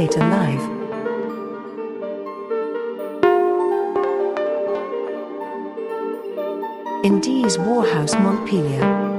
[0.00, 0.64] Sater Live.
[7.04, 9.09] Indies Warhouse Montpellier.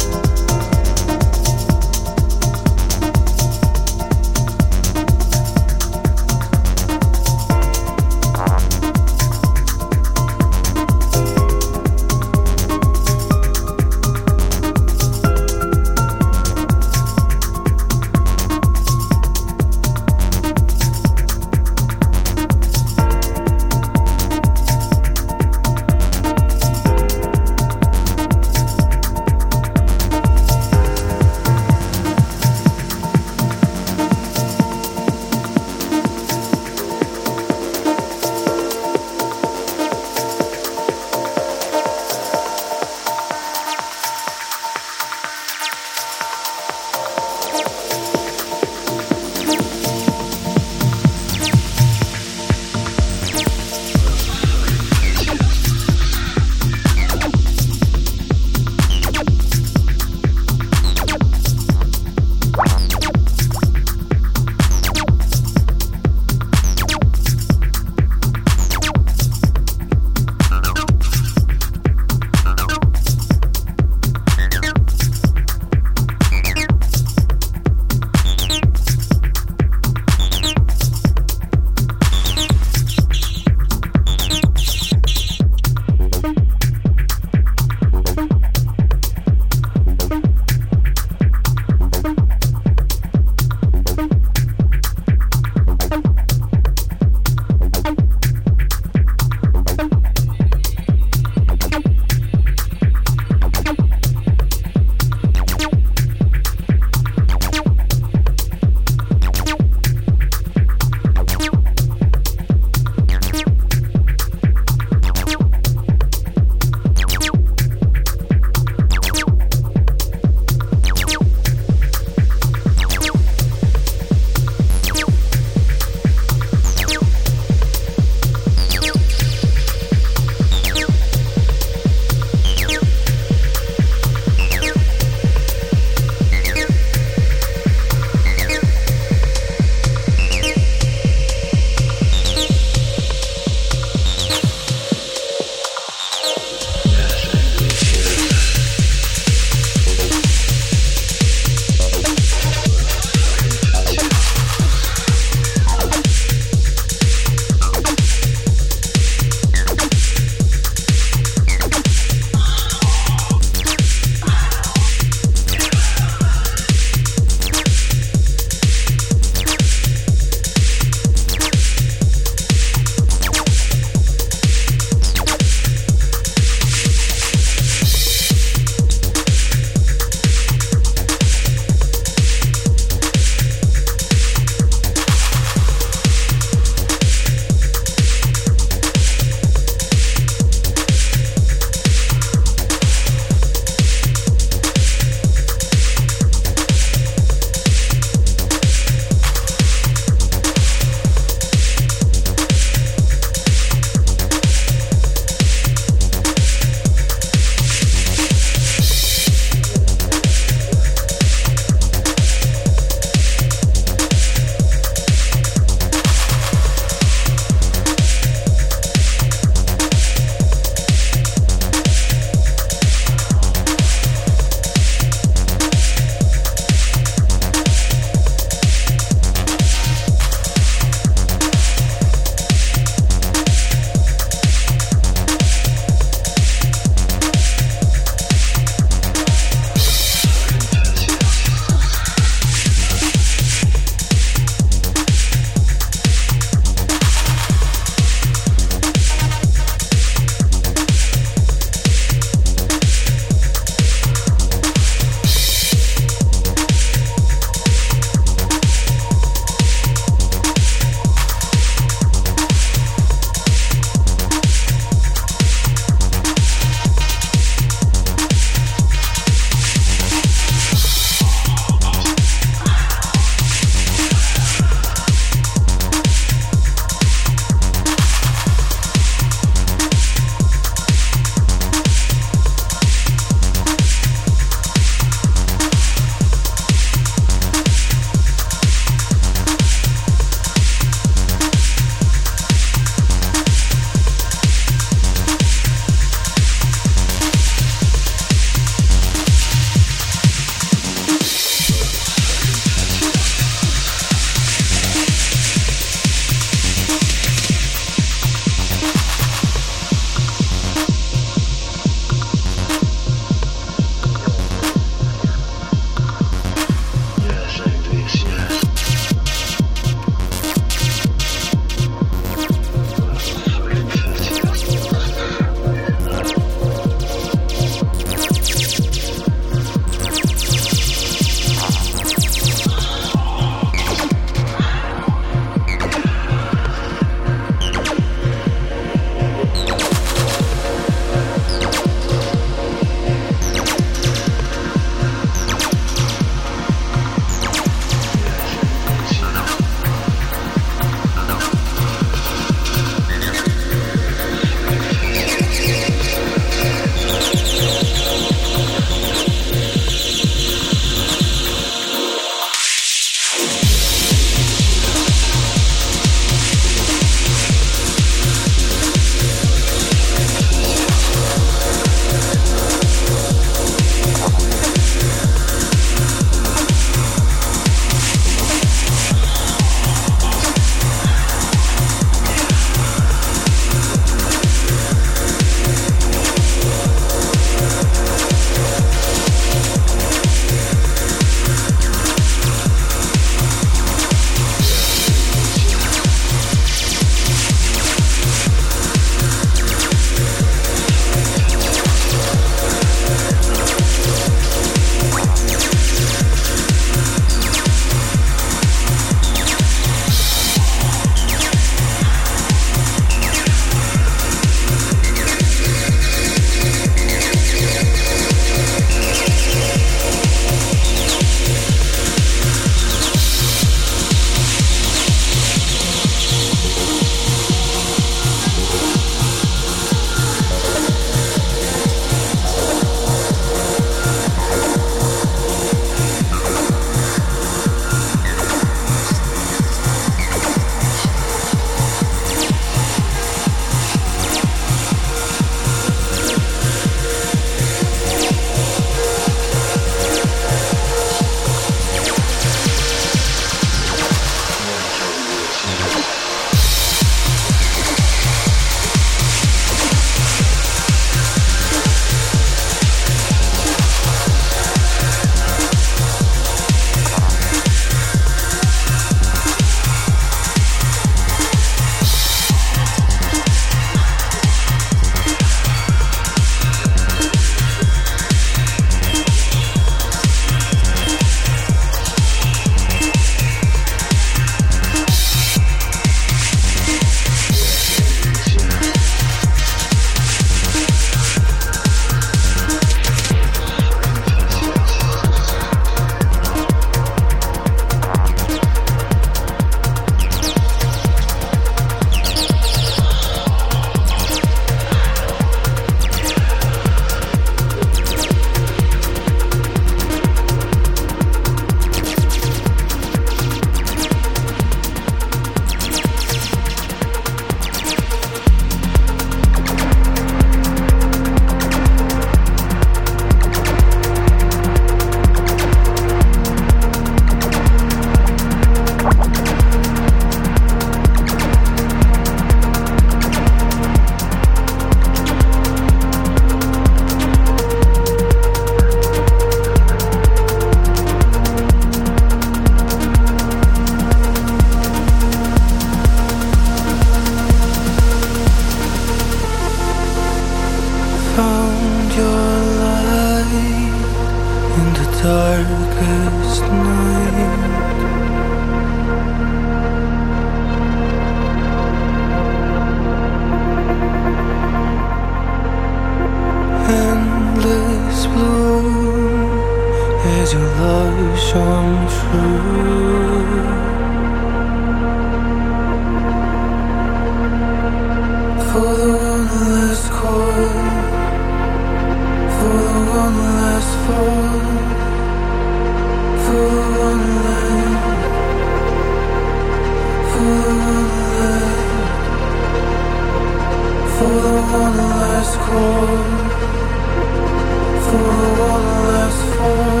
[598.61, 600.00] One fall, for